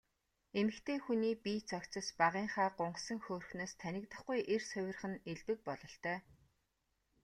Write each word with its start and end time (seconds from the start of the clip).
Эмэгтэй 0.59 0.97
хүний 1.05 1.35
бие 1.43 1.61
цогцос 1.69 2.07
багынхаа 2.19 2.69
гунхсан 2.77 3.17
хөөрхнөөс 3.25 3.73
танигдахгүй 3.81 4.39
эрс 4.53 4.67
хувирах 4.73 5.03
нь 5.11 5.21
элбэг 5.31 5.59
бололтой. 5.67 6.17